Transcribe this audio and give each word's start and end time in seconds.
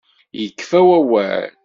Yekfa 0.41 0.79
wawal. 0.87 1.51